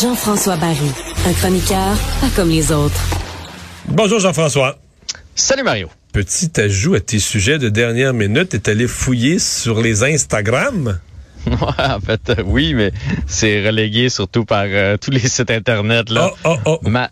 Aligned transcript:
Jean-François 0.00 0.56
Barry, 0.56 0.90
un 1.26 1.32
chroniqueur 1.32 1.96
pas 2.20 2.28
comme 2.36 2.50
les 2.50 2.70
autres. 2.72 3.00
Bonjour 3.88 4.20
Jean-François. 4.20 4.78
Salut 5.34 5.62
Mario. 5.64 5.88
Petit 6.12 6.60
ajout 6.60 6.94
à 6.94 7.00
tes 7.00 7.18
sujets 7.18 7.58
de 7.58 7.68
dernière 7.68 8.12
minute, 8.14 8.54
est 8.54 8.68
allé 8.68 8.86
fouiller 8.86 9.38
sur 9.38 9.80
les 9.80 10.04
Instagram? 10.04 10.98
Ouais, 11.46 11.84
en 11.84 12.00
fait, 12.00 12.20
euh, 12.30 12.42
oui, 12.44 12.74
mais 12.74 12.92
c'est 13.26 13.64
relégué 13.64 14.10
surtout 14.10 14.44
par 14.44 14.64
euh, 14.66 14.96
tous 14.98 15.10
les 15.10 15.20
sites 15.20 15.50
internet 15.50 16.10
là. 16.10 16.30
Oh, 16.44 16.56
oh, 16.66 16.78
oh. 16.84 16.88
Ma- 16.88 17.10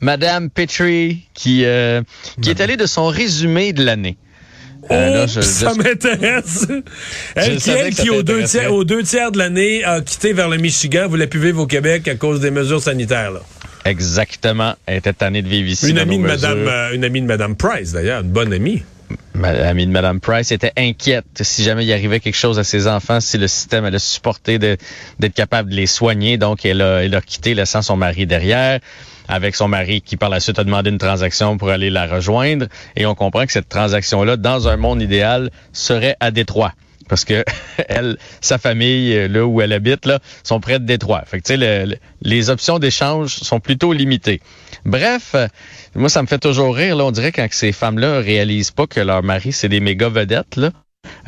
Madame 0.00 0.50
Petrie 0.50 1.22
qui 1.32 1.64
euh, 1.64 2.02
qui 2.42 2.50
est 2.50 2.60
allée 2.60 2.76
de 2.76 2.84
son 2.86 3.06
résumé 3.06 3.72
de 3.72 3.82
l'année. 3.82 4.18
Euh, 4.90 5.10
là, 5.10 5.24
Oh, 5.24 5.30
je- 5.34 5.40
ça 5.40 5.72
je- 5.74 5.82
m'intéresse. 5.82 6.66
Elle 7.34 7.56
qui, 7.58 7.70
elle, 7.70 7.94
qui 7.94 8.10
aux, 8.10 8.22
deux 8.22 8.44
tiers, 8.44 8.72
aux 8.72 8.84
deux 8.84 9.02
tiers 9.02 9.30
de 9.32 9.38
l'année, 9.38 9.84
a 9.84 10.00
quitté 10.00 10.32
vers 10.32 10.48
le 10.48 10.56
Michigan, 10.56 11.08
voulait 11.08 11.26
plus 11.26 11.40
vivre 11.40 11.60
au 11.62 11.66
Québec 11.66 12.08
à 12.08 12.14
cause 12.14 12.40
des 12.40 12.50
mesures 12.50 12.80
sanitaires. 12.82 13.30
là. 13.32 13.40
Exactement. 13.84 14.74
Elle 14.86 14.98
était 14.98 15.12
tannée 15.12 15.42
de 15.42 15.48
vivre 15.48 15.68
ici. 15.68 15.90
Une 15.90 15.98
amie, 15.98 16.16
de 16.18 16.22
nos 16.22 16.28
Madame, 16.28 16.58
mesures. 16.58 16.72
euh, 16.72 16.92
une 16.94 17.04
amie 17.04 17.20
de 17.22 17.26
Madame 17.26 17.56
Price, 17.56 17.92
d'ailleurs, 17.92 18.22
une 18.22 18.30
bonne 18.30 18.52
amie. 18.52 18.82
L'amie 19.34 19.86
de 19.86 19.92
Madame 19.92 20.20
Price 20.20 20.50
était 20.50 20.72
inquiète 20.76 21.26
si 21.40 21.62
jamais 21.62 21.84
il 21.84 21.92
arrivait 21.92 22.20
quelque 22.20 22.34
chose 22.36 22.58
à 22.58 22.64
ses 22.64 22.88
enfants, 22.88 23.20
si 23.20 23.38
le 23.38 23.46
système 23.46 23.84
allait 23.84 23.98
supporter 23.98 24.58
d'être 24.58 25.34
capable 25.34 25.70
de 25.70 25.76
les 25.76 25.86
soigner. 25.86 26.38
Donc, 26.38 26.64
elle 26.64 26.82
a, 26.82 27.04
elle 27.04 27.20
quitté, 27.22 27.54
laissant 27.54 27.82
son 27.82 27.96
mari 27.96 28.26
derrière, 28.26 28.80
avec 29.28 29.54
son 29.54 29.68
mari 29.68 30.00
qui, 30.00 30.16
par 30.16 30.28
la 30.28 30.40
suite, 30.40 30.58
a 30.58 30.64
demandé 30.64 30.90
une 30.90 30.98
transaction 30.98 31.56
pour 31.56 31.70
aller 31.70 31.90
la 31.90 32.06
rejoindre. 32.06 32.66
Et 32.96 33.06
on 33.06 33.14
comprend 33.14 33.46
que 33.46 33.52
cette 33.52 33.68
transaction-là, 33.68 34.36
dans 34.36 34.68
un 34.68 34.76
monde 34.76 35.00
idéal, 35.00 35.50
serait 35.72 36.16
à 36.20 36.30
Détroit. 36.30 36.72
Parce 37.08 37.24
que 37.24 37.44
elle, 37.88 38.16
sa 38.40 38.58
famille, 38.58 39.14
euh, 39.16 39.28
là 39.28 39.46
où 39.46 39.60
elle 39.60 39.72
habite, 39.72 40.06
là, 40.06 40.20
sont 40.44 40.60
près 40.60 40.78
de 40.78 40.84
Détroit. 40.84 41.22
Fait 41.26 41.40
que, 41.40 41.52
le- 41.52 41.96
les 42.22 42.50
options 42.50 42.78
d'échange 42.78 43.34
sont 43.36 43.60
plutôt 43.60 43.92
limitées. 43.92 44.40
Bref, 44.84 45.32
euh, 45.34 45.48
moi, 45.94 46.08
ça 46.08 46.22
me 46.22 46.26
fait 46.26 46.38
toujours 46.38 46.74
rire. 46.76 46.96
Là, 46.96 47.04
on 47.04 47.10
dirait 47.10 47.32
quand 47.32 47.46
ces 47.50 47.72
femmes-là 47.72 48.20
réalisent 48.20 48.70
pas 48.70 48.86
que 48.86 49.00
leur 49.00 49.22
mari, 49.22 49.52
c'est 49.52 49.68
des 49.68 49.80
méga 49.80 50.08
vedettes. 50.08 50.56
Là. 50.56 50.70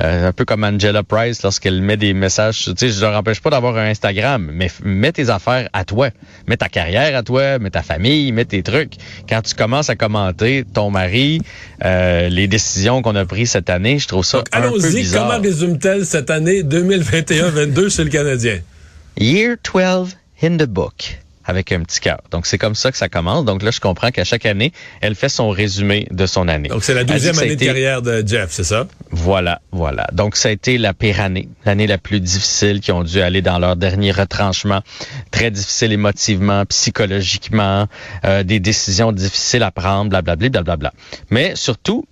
Euh, 0.00 0.28
un 0.28 0.32
peu 0.32 0.44
comme 0.44 0.64
Angela 0.64 1.02
Price 1.02 1.42
lorsqu'elle 1.42 1.82
met 1.82 1.96
des 1.96 2.14
messages. 2.14 2.64
Tu 2.64 2.72
sais, 2.76 2.88
je 2.88 3.00
leur 3.00 3.14
empêche 3.14 3.40
pas 3.40 3.50
d'avoir 3.50 3.76
un 3.76 3.86
Instagram, 3.86 4.50
mais 4.52 4.70
mets 4.82 5.12
tes 5.12 5.28
affaires 5.28 5.68
à 5.72 5.84
toi. 5.84 6.08
Mets 6.46 6.56
ta 6.56 6.68
carrière 6.68 7.16
à 7.16 7.22
toi, 7.22 7.58
mets 7.58 7.70
ta 7.70 7.82
famille, 7.82 8.32
mets 8.32 8.46
tes 8.46 8.62
trucs. 8.62 8.94
Quand 9.28 9.42
tu 9.42 9.54
commences 9.54 9.90
à 9.90 9.96
commenter 9.96 10.64
ton 10.72 10.90
mari, 10.90 11.42
euh, 11.84 12.28
les 12.30 12.48
décisions 12.48 13.02
qu'on 13.02 13.14
a 13.14 13.26
prises 13.26 13.50
cette 13.50 13.68
année, 13.68 13.98
je 13.98 14.08
trouve 14.08 14.24
ça 14.24 14.38
Donc, 14.38 14.48
un 14.52 14.60
peu 14.60 14.66
allons-y. 14.68 15.10
Comment 15.10 15.40
résume-t-elle 15.40 16.06
cette 16.06 16.30
année 16.30 16.62
2021-22 16.62 17.90
chez 17.90 18.04
le 18.04 18.10
Canadien? 18.10 18.60
Year 19.18 19.56
12 19.62 20.16
in 20.42 20.56
the 20.56 20.66
book 20.66 21.18
avec 21.44 21.72
un 21.72 21.80
petit 21.80 22.00
cœur. 22.00 22.20
Donc 22.30 22.46
c'est 22.46 22.58
comme 22.58 22.74
ça 22.74 22.90
que 22.90 22.96
ça 22.96 23.08
commence. 23.08 23.44
Donc 23.44 23.62
là 23.62 23.70
je 23.70 23.80
comprends 23.80 24.10
qu'à 24.10 24.24
chaque 24.24 24.46
année, 24.46 24.72
elle 25.00 25.14
fait 25.14 25.28
son 25.28 25.50
résumé 25.50 26.06
de 26.10 26.26
son 26.26 26.48
année. 26.48 26.68
Donc, 26.68 26.84
c'est 26.84 26.94
la 26.94 27.04
deuxième 27.04 27.38
année 27.38 27.56
de 27.56 27.64
carrière 27.64 28.02
de 28.02 28.22
Jeff, 28.26 28.50
c'est 28.50 28.64
ça? 28.64 28.86
Voilà, 29.10 29.60
voilà. 29.72 30.06
Donc 30.12 30.36
ça 30.36 30.48
a 30.48 30.52
été 30.52 30.78
la 30.78 30.94
pire 30.94 31.20
année, 31.20 31.48
l'année 31.64 31.86
la 31.86 31.98
plus 31.98 32.20
difficile 32.20 32.80
qui 32.80 32.92
ont 32.92 33.02
dû 33.02 33.20
aller 33.20 33.42
dans 33.42 33.58
leur 33.58 33.76
dernier 33.76 34.12
retranchement, 34.12 34.80
très 35.30 35.50
difficile 35.50 35.92
émotivement, 35.92 36.64
psychologiquement, 36.66 37.86
euh, 38.24 38.42
des 38.42 38.60
décisions 38.60 39.12
difficiles 39.12 39.62
à 39.62 39.70
prendre, 39.70 40.10
blablabla, 40.10 40.48
blablabla. 40.48 40.92
Mais 41.30 41.54
surtout, 41.56 42.06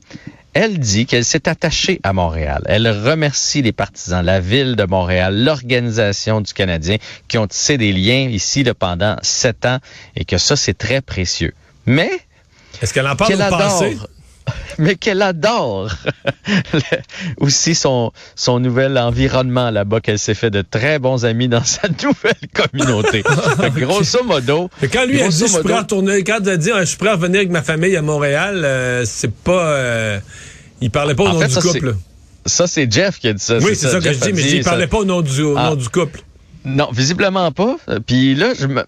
elle 0.58 0.80
dit 0.80 1.06
qu'elle 1.06 1.24
s'est 1.24 1.48
attachée 1.48 2.00
à 2.02 2.12
Montréal. 2.12 2.62
Elle 2.66 2.88
remercie 2.88 3.62
les 3.62 3.70
partisans, 3.70 4.24
la 4.24 4.40
ville 4.40 4.74
de 4.74 4.82
Montréal, 4.82 5.44
l'organisation 5.44 6.40
du 6.40 6.52
Canadien 6.52 6.96
qui 7.28 7.38
ont 7.38 7.46
tissé 7.46 7.78
des 7.78 7.92
liens 7.92 8.28
ici 8.28 8.64
là, 8.64 8.74
pendant 8.74 9.14
sept 9.22 9.64
ans 9.66 9.78
et 10.16 10.24
que 10.24 10.36
ça, 10.36 10.56
c'est 10.56 10.76
très 10.76 11.00
précieux. 11.00 11.54
Mais 11.86 12.10
Est-ce 12.82 12.92
qu'elle 12.92 13.06
en 13.06 13.14
parle 13.14 13.34
au 13.34 13.38
passé? 13.38 13.98
mais 14.78 14.94
qu'elle 14.96 15.22
adore 15.22 15.90
aussi 17.38 17.74
son, 17.74 18.12
son 18.36 18.60
nouvel 18.60 18.98
environnement 18.98 19.70
là-bas, 19.70 20.00
qu'elle 20.00 20.18
s'est 20.18 20.34
fait 20.34 20.50
de 20.50 20.62
très 20.62 20.98
bons 20.98 21.24
amis 21.24 21.48
dans 21.48 21.64
sa 21.64 21.88
nouvelle 21.88 22.34
communauté. 22.54 23.22
Que 23.22 23.78
grosso 23.80 24.22
modo, 24.24 24.70
quand 24.92 25.04
lui 25.06 25.20
a 25.22 25.28
dit, 25.28 25.38
je 25.38 25.46
suis 25.46 25.58
prêt 25.60 25.72
à 25.72 25.76
modo, 25.76 25.78
retourner, 25.78 26.24
quand 26.24 26.38
il 26.42 26.50
a 26.50 26.56
dit, 26.56 26.70
Ah, 26.72 26.80
je 26.80 26.86
suis 26.86 26.96
prêt 26.96 27.08
à 27.10 27.14
revenir 27.14 27.38
avec 27.38 27.50
ma 27.50 27.62
famille 27.62 27.96
à 27.96 28.02
Montréal, 28.02 28.62
euh, 28.64 29.04
c'est 29.06 29.32
pas, 29.32 29.66
euh, 29.68 30.20
il 30.80 30.90
parlait 30.90 31.14
pas 31.14 31.24
au 31.24 31.28
En 31.28 31.32
nom 31.34 31.40
fait, 31.40 31.48
du 31.48 31.54
ça, 31.54 31.60
couple. 31.62 31.96
ça 32.46 32.66
c'est 32.66 32.90
Jeff 32.90 33.18
qui 33.18 33.28
a 33.28 33.32
dit 33.32 33.42
ça. 33.44 33.58
Oui, 33.58 33.72
c'est 33.74 33.88
ça, 33.88 33.98
que 33.98 34.04
Jeff 34.04 34.18
je 34.20 34.24
dis, 34.26 34.32
mais 34.32 34.42
dit 34.42 34.56
il 34.56 34.64
parlait 34.64 34.84
ça. 34.84 34.88
pas 34.88 34.98
au 34.98 35.04
nom 35.04 35.22
du, 35.22 35.42
au 35.42 35.56
Ah. 35.56 35.70
nom 35.70 35.76
du 35.76 35.88
couple. 35.88 36.20
Non, 36.64 36.88
visiblement 36.92 37.50
pas. 37.52 37.76
Puis 38.06 38.34
là, 38.34 38.48
je 38.58 38.66
me... 38.66 38.84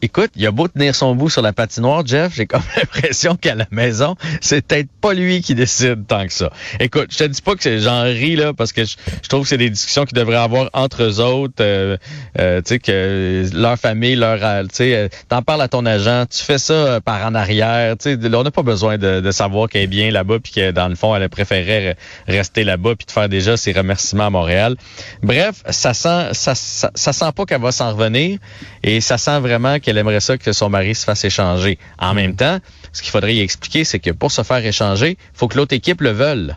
Écoute, 0.00 0.30
il 0.36 0.46
a 0.46 0.50
beau 0.50 0.68
tenir 0.68 0.94
son 0.94 1.14
bout 1.14 1.30
sur 1.30 1.42
la 1.42 1.52
patinoire, 1.52 2.06
Jeff, 2.06 2.34
j'ai 2.34 2.46
comme 2.46 2.62
l'impression 2.76 3.36
qu'à 3.36 3.54
la 3.54 3.66
maison, 3.70 4.16
c'est 4.40 4.64
peut-être 4.64 4.88
pas 5.00 5.14
lui 5.14 5.40
qui 5.40 5.54
décide 5.54 6.06
tant 6.06 6.26
que 6.26 6.32
ça. 6.32 6.50
Écoute, 6.78 7.08
je 7.10 7.18
te 7.18 7.24
dis 7.24 7.42
pas 7.42 7.56
que 7.56 7.78
j'en 7.78 8.02
ris 8.02 8.36
là, 8.36 8.52
parce 8.52 8.72
que 8.72 8.84
je, 8.84 8.96
trouve 9.28 9.42
que 9.42 9.48
c'est 9.48 9.58
des 9.58 9.70
discussions 9.70 10.04
qu'ils 10.04 10.16
devraient 10.16 10.36
avoir 10.36 10.70
entre 10.72 11.02
eux 11.02 11.20
autres. 11.20 11.54
euh, 11.60 11.96
euh, 12.38 12.60
tu 12.60 12.68
sais 12.68 12.78
que 12.78 13.44
leur 13.54 13.76
famille, 13.78 14.14
leur, 14.14 14.38
euh, 14.42 14.62
tu 14.64 14.68
sais, 14.72 14.94
euh, 14.94 15.08
t'en 15.28 15.42
parles 15.42 15.62
à 15.62 15.68
ton 15.68 15.86
agent, 15.86 16.26
tu 16.30 16.42
fais 16.44 16.58
ça 16.58 16.74
euh, 16.74 17.00
par 17.00 17.26
en 17.26 17.34
arrière. 17.34 17.96
Tu 17.96 18.14
sais, 18.14 18.34
on 18.34 18.42
n'a 18.42 18.50
pas 18.50 18.62
besoin 18.62 18.98
de, 18.98 19.20
de 19.20 19.30
savoir 19.30 19.68
qu'elle 19.68 19.82
est 19.82 19.86
bien 19.86 20.10
là-bas, 20.10 20.38
puis 20.38 20.52
que 20.52 20.70
dans 20.70 20.88
le 20.88 20.94
fond, 20.94 21.16
elle 21.16 21.28
préférait 21.28 21.96
rester 22.28 22.64
là-bas, 22.64 22.94
puis 22.96 23.06
de 23.06 23.12
faire 23.12 23.28
déjà 23.28 23.56
ses 23.56 23.72
remerciements 23.72 24.26
à 24.26 24.30
Montréal. 24.30 24.76
Bref, 25.22 25.62
ça 25.70 25.94
sent, 25.94 26.28
ça, 26.32 26.54
ça 26.54 27.12
sent 27.12 27.32
pas 27.34 27.46
qu'elle 27.46 27.60
va 27.60 27.72
s'en 27.72 27.94
revenir 27.94 28.38
et 28.82 29.00
ça 29.00 29.18
sent 29.18 29.40
vraiment 29.40 29.61
qu'elle 29.80 29.98
aimerait 29.98 30.20
ça 30.20 30.38
que 30.38 30.52
son 30.52 30.68
mari 30.68 30.94
se 30.94 31.04
fasse 31.04 31.24
échanger. 31.24 31.78
En 31.98 32.14
même 32.14 32.36
temps, 32.36 32.58
ce 32.92 33.02
qu'il 33.02 33.10
faudrait 33.10 33.34
y 33.34 33.40
expliquer, 33.40 33.84
c'est 33.84 33.98
que 33.98 34.10
pour 34.10 34.30
se 34.32 34.42
faire 34.42 34.64
échanger, 34.64 35.16
faut 35.34 35.48
que 35.48 35.56
l'autre 35.56 35.74
équipe 35.74 36.00
le 36.00 36.10
veuille. 36.10 36.54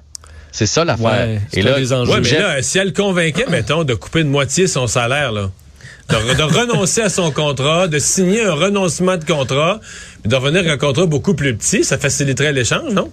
C'est 0.52 0.68
ça 0.68 0.86
l'affaire. 0.86 1.28
Ouais, 1.28 1.42
et 1.54 1.62
là, 1.62 1.78
des 1.78 1.92
enjeux. 1.92 2.14
Ouais, 2.14 2.22
mais 2.22 2.40
là, 2.40 2.62
si 2.62 2.78
elle 2.78 2.94
convainquait, 2.94 3.46
mettons, 3.50 3.84
de 3.84 3.94
couper 3.94 4.24
de 4.24 4.30
moitié 4.30 4.68
son 4.68 4.88
salaire, 4.88 5.34
là, 5.34 5.52
de, 6.10 6.34
de 6.34 6.44
renoncer 6.44 7.02
à 7.02 7.10
son 7.10 7.32
contrat, 7.32 7.88
de 7.88 8.00
signer 8.00 8.46
un 8.46 8.54
renoncement 8.54 9.18
de 9.18 9.26
contrat, 9.26 9.82
puis 10.22 10.30
de 10.30 10.36
revenir 10.36 10.62
avec 10.62 10.72
un 10.72 10.78
contrat 10.78 11.06
beaucoup 11.08 11.34
plus 11.34 11.56
petit, 11.56 11.84
ça 11.84 11.98
faciliterait 11.98 12.54
l'échange, 12.54 12.94
non? 12.94 13.12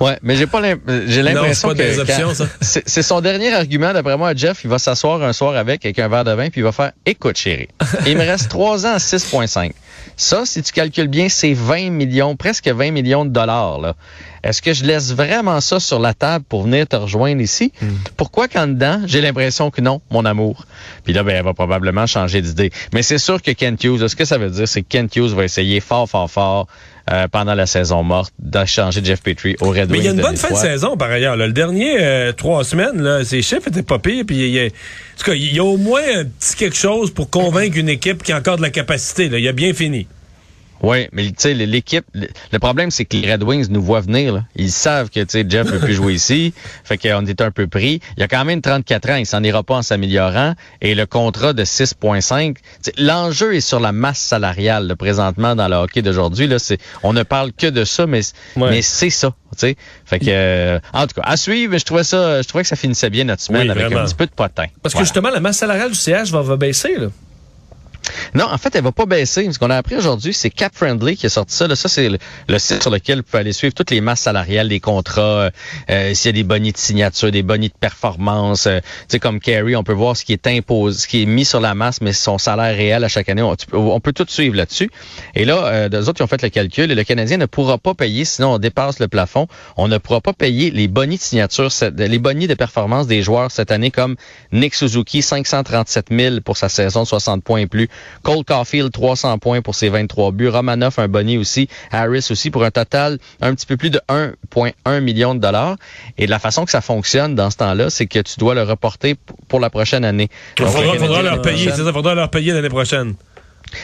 Ouais, 0.00 0.18
mais 0.22 0.36
j'ai 0.36 0.46
pas 0.46 0.60
j'ai 1.06 1.22
l'impression 1.22 1.74
c'est 1.74 2.82
que 2.82 2.82
c'est 2.86 3.02
son 3.02 3.20
dernier 3.20 3.52
argument 3.52 3.92
d'après 3.92 4.16
moi. 4.16 4.32
Jeff, 4.34 4.64
il 4.64 4.70
va 4.70 4.78
s'asseoir 4.78 5.22
un 5.22 5.32
soir 5.32 5.56
avec 5.56 5.84
avec 5.84 5.98
un 5.98 6.08
verre 6.08 6.24
de 6.24 6.32
vin 6.32 6.50
puis 6.50 6.60
il 6.60 6.64
va 6.64 6.72
faire 6.72 6.92
écoute 7.06 7.36
chérie, 7.36 7.68
il 8.06 8.16
me 8.16 8.24
reste 8.24 8.48
trois 8.48 8.86
ans 8.86 8.94
à 8.94 8.98
6.5. 8.98 9.72
Ça, 10.16 10.44
si 10.44 10.62
tu 10.62 10.72
calcules 10.72 11.08
bien, 11.08 11.28
c'est 11.28 11.54
20 11.54 11.90
millions, 11.90 12.36
presque 12.36 12.68
20 12.68 12.90
millions 12.90 13.24
de 13.24 13.30
dollars 13.30 13.80
là. 13.80 13.94
Est-ce 14.42 14.62
que 14.62 14.72
je 14.72 14.84
laisse 14.84 15.12
vraiment 15.12 15.60
ça 15.60 15.80
sur 15.80 15.98
la 15.98 16.14
table 16.14 16.44
pour 16.48 16.62
venir 16.62 16.86
te 16.86 16.96
rejoindre 16.96 17.40
ici? 17.40 17.72
Hmm. 17.80 17.88
Pourquoi 18.16 18.48
qu'en 18.48 18.66
dedans, 18.66 19.02
j'ai 19.06 19.20
l'impression 19.20 19.70
que 19.70 19.80
non, 19.80 20.00
mon 20.10 20.24
amour? 20.24 20.66
Puis 21.04 21.12
là, 21.12 21.22
ben, 21.22 21.36
elle 21.36 21.44
va 21.44 21.54
probablement 21.54 22.06
changer 22.06 22.40
d'idée. 22.40 22.70
Mais 22.94 23.02
c'est 23.02 23.18
sûr 23.18 23.42
que 23.42 23.50
Kent 23.50 23.84
Hughes, 23.84 24.08
ce 24.08 24.16
que 24.16 24.24
ça 24.24 24.38
veut 24.38 24.50
dire, 24.50 24.66
c'est 24.66 24.82
que 24.82 24.88
Kent 24.88 25.14
Hughes 25.16 25.34
va 25.34 25.44
essayer 25.44 25.80
fort, 25.80 26.08
fort, 26.08 26.30
fort 26.30 26.66
euh, 27.10 27.26
pendant 27.28 27.54
la 27.54 27.66
saison 27.66 28.02
morte 28.02 28.32
d'échanger 28.38 29.02
Jeff 29.04 29.22
Petrie 29.22 29.56
au 29.60 29.70
Red 29.70 29.90
Mais 29.90 29.98
il 29.98 30.04
y 30.04 30.08
a 30.08 30.10
Wings 30.10 30.20
une 30.20 30.26
bonne 30.26 30.36
fin 30.36 30.50
de 30.50 30.56
saison, 30.56 30.96
par 30.96 31.10
ailleurs. 31.10 31.36
là. 31.36 31.46
Le 31.46 31.52
dernier 31.52 31.96
euh, 32.00 32.32
trois 32.32 32.64
semaines, 32.64 33.02
là, 33.02 33.24
ses 33.24 33.42
chiffres 33.42 33.68
étaient 33.68 33.82
pas 33.82 33.98
pires. 33.98 34.24
Puis 34.26 34.36
il 34.36 34.50
y 34.50 34.60
a, 34.60 34.64
en 34.64 34.68
tout 35.18 35.24
cas, 35.24 35.34
il 35.34 35.54
y 35.54 35.58
a 35.58 35.64
au 35.64 35.76
moins 35.76 36.02
un 36.14 36.24
petit 36.24 36.56
quelque 36.56 36.76
chose 36.76 37.10
pour 37.10 37.28
convaincre 37.28 37.76
une 37.76 37.88
équipe 37.88 38.22
qui 38.22 38.32
a 38.32 38.38
encore 38.38 38.56
de 38.56 38.62
la 38.62 38.70
capacité. 38.70 39.28
Là. 39.28 39.38
Il 39.38 39.48
a 39.48 39.52
bien 39.52 39.74
fini. 39.74 40.06
Oui, 40.82 41.08
mais 41.12 41.26
tu 41.26 41.34
sais, 41.38 41.54
l'équipe, 41.54 42.04
le 42.14 42.58
problème, 42.58 42.90
c'est 42.90 43.04
que 43.04 43.16
les 43.16 43.30
Red 43.30 43.42
Wings 43.42 43.68
nous 43.70 43.82
voient 43.82 44.00
venir. 44.00 44.34
Là. 44.34 44.44
Ils 44.56 44.70
savent 44.70 45.10
que 45.10 45.20
tu 45.20 45.26
sais 45.28 45.44
Jeff 45.48 45.66
ne 45.66 45.72
peut 45.72 45.80
plus 45.80 45.94
jouer 45.94 46.14
ici. 46.14 46.54
Fait 46.84 46.96
qu'on 46.96 47.26
est 47.26 47.40
un 47.40 47.50
peu 47.50 47.66
pris. 47.66 48.00
Il 48.16 48.20
y 48.20 48.22
a 48.22 48.28
quand 48.28 48.44
même 48.44 48.62
34 48.62 49.10
ans, 49.10 49.16
il 49.16 49.26
s'en 49.26 49.42
ira 49.42 49.62
pas 49.62 49.74
en 49.74 49.82
s'améliorant. 49.82 50.54
Et 50.80 50.94
le 50.94 51.06
contrat 51.06 51.52
de 51.52 51.64
6,5, 51.64 52.56
l'enjeu 52.98 53.54
est 53.54 53.60
sur 53.60 53.80
la 53.80 53.92
masse 53.92 54.20
salariale 54.20 54.86
là, 54.86 54.96
présentement 54.96 55.54
dans 55.54 55.68
le 55.68 55.76
hockey 55.76 56.02
d'aujourd'hui. 56.02 56.46
Là, 56.46 56.58
c'est, 56.58 56.78
on 57.02 57.12
ne 57.12 57.22
parle 57.22 57.52
que 57.52 57.66
de 57.66 57.84
ça, 57.84 58.06
mais, 58.06 58.20
mais 58.56 58.82
c'est 58.82 59.10
ça. 59.10 59.34
sais. 59.56 59.76
Fait 60.06 60.18
que, 60.18 60.26
euh, 60.28 60.78
en 60.92 61.06
tout 61.06 61.20
cas, 61.20 61.22
à 61.24 61.36
suivre, 61.36 61.76
je 61.76 61.84
trouvais 61.84 62.04
ça, 62.04 62.40
je 62.40 62.48
trouvais 62.48 62.62
que 62.62 62.68
ça 62.68 62.76
finissait 62.76 63.10
bien 63.10 63.24
notre 63.24 63.42
semaine 63.42 63.70
avec 63.70 63.92
un 63.92 64.04
petit 64.04 64.14
peu 64.14 64.26
de 64.26 64.32
potin. 64.32 64.66
Parce 64.82 64.94
que 64.94 65.00
justement, 65.00 65.30
la 65.30 65.40
masse 65.40 65.58
salariale 65.58 65.90
du 65.90 65.98
CH 65.98 66.30
va, 66.30 66.40
va 66.42 66.56
baisser. 66.56 66.96
Là. 66.96 67.08
Non, 68.34 68.46
en 68.50 68.58
fait, 68.58 68.74
elle 68.74 68.84
va 68.84 68.92
pas 68.92 69.06
baisser. 69.06 69.50
Ce 69.52 69.58
qu'on 69.58 69.70
a 69.70 69.76
appris 69.76 69.96
aujourd'hui, 69.96 70.32
c'est 70.32 70.50
Cap 70.50 70.72
Friendly 70.74 71.16
qui 71.16 71.26
a 71.26 71.28
sorti 71.28 71.54
ça. 71.54 71.74
Ça, 71.74 71.88
c'est 71.88 72.08
le, 72.08 72.58
site 72.58 72.82
sur 72.82 72.90
lequel 72.90 73.18
vous 73.18 73.24
pouvez 73.24 73.40
aller 73.40 73.52
suivre 73.52 73.74
toutes 73.74 73.90
les 73.90 74.00
masses 74.00 74.20
salariales, 74.20 74.68
les 74.68 74.80
contrats, 74.80 75.22
euh, 75.22 75.50
euh, 75.90 76.14
s'il 76.14 76.28
y 76.28 76.30
a 76.30 76.32
des 76.32 76.44
bonnies 76.44 76.72
de 76.72 76.76
signature, 76.76 77.30
des 77.30 77.42
bonnies 77.42 77.68
de 77.68 77.74
performance. 77.78 78.66
Euh, 78.66 78.80
tu 78.80 78.86
sais, 79.08 79.18
comme 79.18 79.40
Carey, 79.40 79.76
on 79.76 79.84
peut 79.84 79.92
voir 79.92 80.16
ce 80.16 80.24
qui 80.24 80.32
est 80.32 80.46
imposé, 80.46 81.00
ce 81.00 81.08
qui 81.08 81.22
est 81.22 81.26
mis 81.26 81.44
sur 81.44 81.60
la 81.60 81.74
masse, 81.74 82.00
mais 82.00 82.12
son 82.12 82.38
salaire 82.38 82.74
réel 82.76 83.04
à 83.04 83.08
chaque 83.08 83.28
année. 83.28 83.42
On, 83.72 84.00
peut 84.00 84.12
tout 84.12 84.26
suivre 84.28 84.56
là-dessus. 84.56 84.90
Et 85.34 85.44
là, 85.44 85.64
euh, 85.66 85.88
deux 85.88 86.08
autres, 86.08 86.18
qui 86.18 86.22
ont 86.22 86.26
fait 86.26 86.42
le 86.42 86.48
calcul. 86.48 86.90
Et 86.90 86.94
le 86.94 87.04
Canadien 87.04 87.36
ne 87.36 87.46
pourra 87.46 87.78
pas 87.78 87.94
payer, 87.94 88.24
sinon 88.24 88.54
on 88.54 88.58
dépasse 88.58 88.98
le 88.98 89.08
plafond. 89.08 89.46
On 89.76 89.88
ne 89.88 89.98
pourra 89.98 90.20
pas 90.20 90.32
payer 90.32 90.70
les 90.70 90.88
bonnies 90.88 91.16
de 91.16 91.22
signature, 91.22 91.68
les 91.96 92.18
bonnies 92.18 92.46
de 92.46 92.54
performance 92.54 93.06
des 93.06 93.22
joueurs 93.22 93.50
cette 93.50 93.70
année, 93.70 93.90
comme 93.90 94.16
Nick 94.52 94.74
Suzuki, 94.74 95.22
537 95.22 96.08
000 96.10 96.40
pour 96.40 96.56
sa 96.56 96.68
saison, 96.68 97.04
60 97.04 97.42
points 97.42 97.60
et 97.60 97.66
plus. 97.66 97.88
Cole 98.22 98.44
Caulfield, 98.44 98.92
300 98.92 99.38
points 99.38 99.62
pour 99.62 99.74
ses 99.74 99.88
23 99.88 100.32
buts. 100.32 100.48
Romanoff, 100.48 100.98
un 100.98 101.08
bonnet 101.08 101.36
aussi. 101.36 101.68
Harris 101.90 102.26
aussi, 102.30 102.50
pour 102.50 102.64
un 102.64 102.70
total 102.70 103.18
un 103.40 103.54
petit 103.54 103.66
peu 103.66 103.76
plus 103.76 103.90
de 103.90 104.00
1,1 104.08 105.00
million 105.00 105.34
de 105.34 105.40
dollars. 105.40 105.76
Et 106.18 106.26
la 106.26 106.38
façon 106.38 106.64
que 106.64 106.70
ça 106.70 106.80
fonctionne 106.80 107.34
dans 107.34 107.50
ce 107.50 107.56
temps-là, 107.58 107.90
c'est 107.90 108.06
que 108.06 108.18
tu 108.20 108.38
dois 108.38 108.54
le 108.54 108.62
reporter 108.62 109.14
pour 109.48 109.60
la 109.60 109.70
prochaine 109.70 110.04
année. 110.04 110.28
Il 110.58 110.66
faudra, 110.66 111.22
leur 111.22 111.42
payer, 111.42 111.70
ça, 111.70 111.92
faudra 111.92 112.14
leur 112.14 112.30
payer 112.30 112.52
l'année 112.52 112.68
prochaine. 112.68 113.14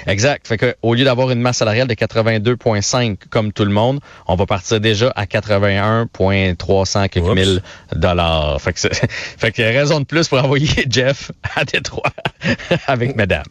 Exact. 0.07 0.47
Fait 0.47 0.57
que 0.57 0.75
au 0.83 0.95
lieu 0.95 1.05
d'avoir 1.05 1.31
une 1.31 1.41
masse 1.41 1.59
salariale 1.59 1.87
de 1.87 1.95
82,5 1.95 3.17
comme 3.31 3.53
tout 3.53 3.65
le 3.65 3.71
monde, 3.71 4.01
on 4.27 4.35
va 4.35 4.47
partir 4.47 4.81
déjà 4.81 5.13
à 5.15 5.27
81,300 5.27 7.07
000 7.15 7.59
dollars. 7.95 8.61
Fait 8.61 8.73
que, 8.73 8.79
fait 9.39 9.53
que 9.53 9.63
raison 9.63 10.01
de 10.01 10.05
plus 10.05 10.29
pour 10.29 10.43
envoyer 10.43 10.87
Jeff 10.91 11.31
à 11.55 11.65
Détroit 11.65 12.13
avec 12.87 13.17
Madame. 13.17 13.45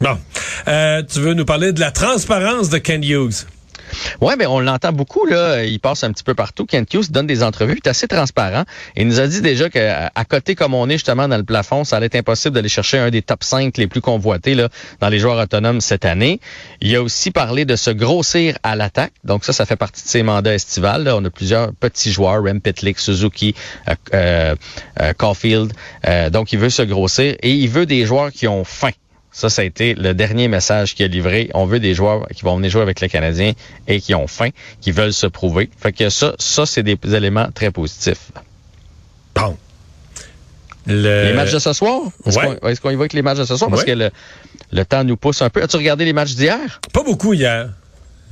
Bon. 0.00 0.16
Euh, 0.68 1.02
tu 1.02 1.20
veux 1.20 1.34
nous 1.34 1.44
parler 1.44 1.72
de 1.72 1.80
la 1.80 1.90
transparence 1.90 2.68
de 2.68 2.78
Ken 2.78 3.02
Hughes? 3.02 3.46
Oui, 4.20 4.34
mais 4.38 4.46
on 4.46 4.60
l'entend 4.60 4.92
beaucoup, 4.92 5.26
là. 5.26 5.64
Il 5.64 5.80
passe 5.80 6.04
un 6.04 6.12
petit 6.12 6.24
peu 6.24 6.34
partout. 6.34 6.66
Kent 6.66 6.92
Hughes 6.94 7.10
donne 7.10 7.26
des 7.26 7.42
entrevues. 7.42 7.72
Il 7.72 7.86
est 7.86 7.88
assez 7.88 8.08
transparent. 8.08 8.64
Il 8.96 9.06
nous 9.06 9.20
a 9.20 9.26
dit 9.26 9.40
déjà 9.40 9.68
qu'à 9.68 10.10
côté 10.28 10.54
comme 10.54 10.74
on 10.74 10.88
est 10.88 10.94
justement 10.94 11.28
dans 11.28 11.36
le 11.36 11.44
plafond, 11.44 11.84
ça 11.84 11.96
allait 11.96 12.06
être 12.06 12.16
impossible 12.16 12.54
d'aller 12.54 12.68
chercher 12.68 12.98
un 12.98 13.10
des 13.10 13.22
top 13.22 13.44
5 13.44 13.76
les 13.76 13.86
plus 13.86 14.00
convoités 14.00 14.54
là, 14.54 14.68
dans 15.00 15.08
les 15.08 15.18
joueurs 15.18 15.38
autonomes 15.38 15.80
cette 15.80 16.04
année. 16.04 16.40
Il 16.80 16.94
a 16.94 17.02
aussi 17.02 17.30
parlé 17.30 17.64
de 17.64 17.76
se 17.76 17.90
grossir 17.90 18.58
à 18.62 18.76
l'attaque. 18.76 19.12
Donc 19.24 19.44
ça, 19.44 19.52
ça 19.52 19.66
fait 19.66 19.76
partie 19.76 20.02
de 20.02 20.08
ses 20.08 20.22
mandats 20.22 20.54
estivales. 20.54 21.10
On 21.14 21.24
a 21.24 21.30
plusieurs 21.30 21.72
petits 21.74 22.12
joueurs, 22.12 22.42
Rem 22.42 22.60
Pitlick, 22.60 22.98
Suzuki, 22.98 23.54
euh, 23.88 23.94
euh, 24.14 24.54
euh 25.00 25.12
Caulfield. 25.16 25.72
Euh, 26.06 26.30
donc 26.30 26.52
il 26.52 26.58
veut 26.58 26.70
se 26.70 26.82
grossir 26.82 27.36
et 27.42 27.52
il 27.52 27.68
veut 27.68 27.86
des 27.86 28.04
joueurs 28.04 28.32
qui 28.32 28.46
ont 28.48 28.64
faim. 28.64 28.90
Ça, 29.38 29.48
ça 29.48 29.62
a 29.62 29.64
été 29.64 29.94
le 29.94 30.14
dernier 30.14 30.48
message 30.48 30.96
qu'il 30.96 31.04
a 31.04 31.08
livré. 31.08 31.48
On 31.54 31.64
veut 31.64 31.78
des 31.78 31.94
joueurs 31.94 32.26
qui 32.34 32.42
vont 32.42 32.56
venir 32.56 32.72
jouer 32.72 32.82
avec 32.82 32.98
les 33.00 33.08
Canadiens 33.08 33.52
et 33.86 34.00
qui 34.00 34.12
ont 34.16 34.26
faim, 34.26 34.48
qui 34.80 34.90
veulent 34.90 35.12
se 35.12 35.28
prouver. 35.28 35.70
Fait 35.78 35.92
que 35.92 36.10
ça, 36.10 36.32
ça 36.40 36.66
c'est 36.66 36.82
des 36.82 36.98
éléments 37.14 37.48
très 37.54 37.70
positifs. 37.70 38.32
Bon. 39.36 39.56
Les 40.86 41.34
matchs 41.34 41.52
de 41.52 41.60
ce 41.60 41.72
soir? 41.72 42.00
Est-ce 42.26 42.80
qu'on 42.80 42.90
y 42.90 42.96
va 42.96 43.02
avec 43.02 43.12
les 43.12 43.22
matchs 43.22 43.38
de 43.38 43.44
ce 43.44 43.56
soir? 43.56 43.70
Parce 43.70 43.84
que 43.84 43.92
le, 43.92 44.10
le 44.72 44.84
temps 44.84 45.04
nous 45.04 45.16
pousse 45.16 45.40
un 45.40 45.50
peu. 45.50 45.62
As-tu 45.62 45.76
regardé 45.76 46.04
les 46.04 46.12
matchs 46.12 46.34
d'hier? 46.34 46.80
Pas 46.92 47.04
beaucoup 47.04 47.32
hier. 47.32 47.70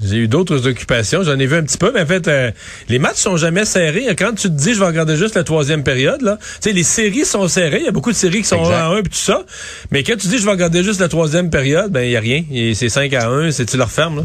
J'ai 0.02 0.16
eu 0.19 0.28
d'autres 0.28 0.66
occupations, 0.69 1.22
j'en 1.22 1.38
ai 1.38 1.46
vu 1.46 1.56
un 1.56 1.62
petit 1.62 1.78
peu, 1.78 1.90
mais 1.93 2.02
en 2.02 2.06
fait, 2.06 2.28
euh, 2.28 2.50
les 2.88 2.98
matchs 2.98 3.16
sont 3.16 3.37
jamais 3.38 3.64
serrés. 3.64 4.06
Quand 4.19 4.32
tu 4.34 4.48
te 4.48 4.54
dis, 4.54 4.75
je 4.75 4.78
vais 4.81 4.87
regarder 4.87 5.16
juste 5.16 5.34
la 5.34 5.44
troisième 5.44 5.82
période, 5.82 6.20
là, 6.20 6.37
tu 6.40 6.46
sais, 6.60 6.72
les 6.72 6.82
séries 6.82 7.25
sont 7.25 7.48
serrées. 7.48 7.78
Il 7.81 7.87
y 7.87 7.88
a 7.88 7.93
beaucoup 7.93 8.10
de 8.10 8.16
séries 8.16 8.43
qui 8.43 8.48
sont 8.48 8.62
1 8.62 8.70
à 8.70 8.84
1 8.88 8.98
et 8.98 9.02
tout 9.04 9.08
ça. 9.12 9.44
Mais 9.90 10.02
quand 10.02 10.16
tu 10.16 10.28
dis, 10.28 10.38
je 10.38 10.44
vais 10.44 10.50
regarder 10.50 10.84
juste 10.84 11.00
la 11.00 11.08
troisième 11.08 11.48
période, 11.48 11.90
ben, 11.90 12.02
il 12.02 12.10
y 12.10 12.16
a 12.16 12.20
rien. 12.20 12.44
C'est 12.75 12.90
5 12.90 13.12
à 13.14 13.28
1, 13.28 13.50
c'est 13.52 13.64
tu 13.64 13.78
leur 13.78 13.90
fermes, 13.90 14.16
là. 14.16 14.22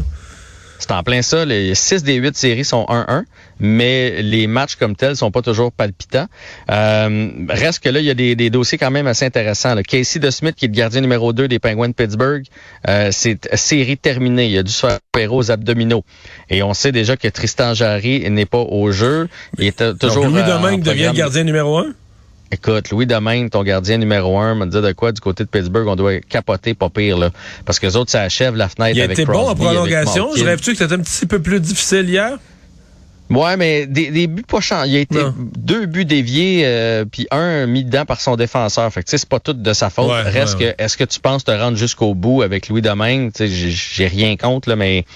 C'est 0.82 0.90
en 0.90 1.04
plein 1.04 1.22
ça. 1.22 1.44
Les 1.44 1.76
6 1.76 2.02
des 2.02 2.14
8 2.14 2.36
séries 2.36 2.64
sont 2.64 2.84
1-1, 2.88 3.22
mais 3.60 4.20
les 4.20 4.48
matchs 4.48 4.74
comme 4.74 4.96
tels 4.96 5.14
sont 5.14 5.30
pas 5.30 5.40
toujours 5.40 5.70
palpitants. 5.70 6.26
Euh, 6.72 7.30
reste 7.48 7.84
que 7.84 7.88
là, 7.88 8.00
il 8.00 8.06
y 8.06 8.10
a 8.10 8.14
des, 8.14 8.50
dossiers 8.50 8.78
quand 8.78 8.90
même 8.90 9.06
assez 9.06 9.24
intéressants. 9.24 9.76
Là. 9.76 9.84
Casey 9.84 10.18
DeSmith, 10.18 10.56
qui 10.56 10.64
est 10.64 10.68
le 10.68 10.74
gardien 10.74 11.00
numéro 11.00 11.32
2 11.32 11.46
des 11.46 11.60
Penguins 11.60 11.88
de 11.88 11.94
Pittsburgh, 11.94 12.42
euh, 12.88 13.10
c'est 13.12 13.48
série 13.54 13.96
terminée. 13.96 14.48
Il 14.48 14.58
a 14.58 14.64
dû 14.64 14.72
se 14.72 14.84
faire 14.84 14.98
opérer 15.14 15.32
aux 15.32 15.52
abdominaux. 15.52 16.02
Et 16.50 16.64
on 16.64 16.74
sait 16.74 16.90
déjà 16.90 17.16
que 17.16 17.28
Tristan 17.28 17.74
Jarry 17.74 18.28
n'est 18.28 18.44
pas 18.44 18.58
au 18.58 18.90
jeu. 18.90 19.28
Il 19.58 19.66
est 19.68 19.98
toujours... 20.00 20.24
Donc, 20.24 20.32
Louis 20.32 20.42
euh, 20.42 20.58
Domingue 20.58 20.82
devient 20.82 21.10
le 21.12 21.18
gardien 21.18 21.44
numéro 21.44 21.78
1? 21.78 21.94
Écoute, 22.52 22.90
Louis 22.90 23.06
Domaine, 23.06 23.48
ton 23.48 23.62
gardien 23.62 23.96
numéro 23.96 24.38
un, 24.38 24.54
m'a 24.54 24.66
dit 24.66 24.80
de 24.80 24.92
quoi 24.92 25.10
du 25.10 25.22
côté 25.22 25.42
de 25.42 25.48
Pittsburgh, 25.48 25.88
on 25.88 25.96
doit 25.96 26.20
capoter, 26.20 26.74
pas 26.74 26.90
pire, 26.90 27.16
là. 27.16 27.30
Parce 27.64 27.80
que 27.80 27.86
les 27.86 27.96
autres, 27.96 28.10
ça 28.10 28.20
achève 28.20 28.56
la 28.56 28.68
fenêtre 28.68 28.94
Il 28.94 29.00
a 29.00 29.06
été 29.06 29.24
bon 29.24 29.48
en 29.48 29.54
prolongation. 29.54 30.28
Je 30.36 30.44
rêve-tu 30.44 30.72
que 30.72 30.78
c'était 30.78 30.92
un 30.92 30.98
petit 30.98 31.24
peu 31.24 31.40
plus 31.40 31.60
difficile 31.60 32.08
hier? 32.10 32.38
Ouais, 33.30 33.56
mais 33.56 33.86
des, 33.86 34.26
buts 34.26 34.44
pas 34.46 34.60
changés. 34.60 34.88
Il 34.88 34.92
y 34.92 34.96
a 34.98 35.00
été 35.00 35.18
deux 35.56 35.86
buts 35.86 36.04
déviés, 36.04 36.62
euh, 36.66 37.06
puis 37.10 37.26
un 37.30 37.66
mis 37.66 37.84
dedans 37.84 38.04
par 38.04 38.20
son 38.20 38.36
défenseur. 38.36 38.92
Fait 38.92 39.02
que 39.02 39.08
c'est 39.08 39.26
pas 39.26 39.40
tout 39.40 39.54
de 39.54 39.72
sa 39.72 39.88
faute. 39.88 40.10
Reste 40.10 40.58
que, 40.58 40.74
est-ce 40.76 40.98
que 40.98 41.04
tu 41.04 41.20
penses 41.20 41.44
te 41.44 41.50
rendre 41.50 41.78
jusqu'au 41.78 42.14
bout 42.14 42.42
avec 42.42 42.68
Louis 42.68 42.82
Domaine? 42.82 43.30
J'ai 43.34 44.06
rien 44.06 44.36
contre, 44.36 44.68
là, 44.68 44.76
mais 44.76 45.06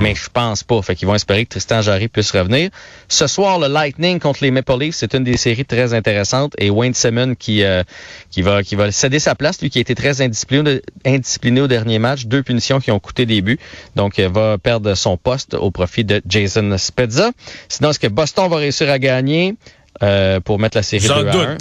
mais 0.00 0.14
je 0.14 0.28
pense 0.32 0.62
pas. 0.62 0.80
Fait 0.82 0.94
qu'ils 0.94 1.08
vont 1.08 1.14
espérer 1.14 1.44
que 1.44 1.50
Tristan 1.50 1.82
Jarry 1.82 2.08
puisse 2.08 2.30
revenir. 2.30 2.70
Ce 3.08 3.26
soir, 3.26 3.58
le 3.58 3.68
Lightning 3.68 4.18
contre 4.18 4.40
les 4.42 4.50
Maple 4.50 4.78
Leafs, 4.78 4.96
c'est 4.96 5.14
une 5.14 5.24
des 5.24 5.36
séries 5.36 5.64
très 5.64 5.94
intéressantes. 5.94 6.54
Et 6.58 6.70
Wayne 6.70 6.94
Simmons 6.94 7.34
qui 7.34 7.62
euh, 7.62 7.82
qui 8.30 8.42
va 8.42 8.62
qui 8.62 8.74
va 8.74 8.90
céder 8.92 9.18
sa 9.18 9.34
place, 9.34 9.60
lui 9.60 9.70
qui 9.70 9.78
a 9.78 9.80
été 9.80 9.94
très 9.94 10.20
indiscipliné, 10.20 10.82
indiscipliné 11.04 11.60
au 11.60 11.68
dernier 11.68 11.98
match, 11.98 12.26
deux 12.26 12.42
punitions 12.42 12.80
qui 12.80 12.90
ont 12.90 13.00
coûté 13.00 13.26
des 13.26 13.42
buts. 13.42 13.58
Donc, 13.94 14.18
il 14.18 14.28
va 14.28 14.58
perdre 14.58 14.94
son 14.94 15.16
poste 15.16 15.54
au 15.54 15.70
profit 15.70 16.04
de 16.04 16.22
Jason 16.26 16.76
Spezza. 16.78 17.30
Sinon, 17.68 17.90
est-ce 17.90 17.98
que 17.98 18.06
Boston 18.06 18.48
va 18.48 18.56
réussir 18.56 18.90
à 18.90 18.98
gagner 18.98 19.54
euh, 20.02 20.40
pour 20.40 20.58
mettre 20.58 20.76
la 20.76 20.82
série 20.82 21.06
2 21.06 21.12
à 21.12 21.42
1? 21.52 21.56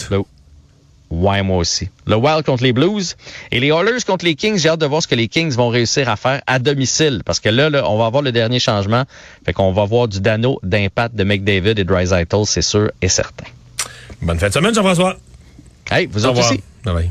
Ouais, 1.15 1.41
moi 1.43 1.57
aussi. 1.57 1.89
Le 2.05 2.15
Wild 2.15 2.43
contre 2.43 2.63
les 2.63 2.74
Blues. 2.74 3.15
Et 3.51 3.60
les 3.60 3.67
Oilers 3.67 4.03
contre 4.05 4.25
les 4.25 4.36
Kings, 4.36 4.57
j'ai 4.57 4.69
hâte 4.69 4.81
de 4.81 4.86
voir 4.86 5.01
ce 5.01 5.07
que 5.07 5.15
les 5.15 5.27
Kings 5.27 5.53
vont 5.53 5.69
réussir 5.69 6.10
à 6.10 6.15
faire 6.15 6.41
à 6.45 6.60
domicile. 6.60 7.22
Parce 7.25 7.39
que 7.39 7.50
là, 7.50 7.69
on 7.89 7.98
va 7.98 8.05
avoir 8.05 8.22
le 8.22 8.31
dernier 8.31 8.60
changement. 8.60 9.03
Fait 9.45 9.53
qu'on 9.53 9.72
va 9.72 9.86
voir 9.86 10.07
du 10.07 10.19
Dano, 10.19 10.60
d'impact 10.63 11.15
de 11.15 11.24
McDavid 11.24 11.79
et 11.79 11.84
Dreisaitl, 11.84 12.45
c'est 12.45 12.62
sûr 12.62 12.91
et 13.01 13.07
certain. 13.07 13.45
Bonne 14.22 14.39
fin 14.39 14.50
de 14.50 14.53
semaine, 14.53 14.74
Jean-François. 14.74 15.17
Hey, 15.89 16.07
vous 16.07 16.25
en 16.25 16.36
aussi. 16.36 16.62
Bye 16.84 16.93
bye. 16.93 17.03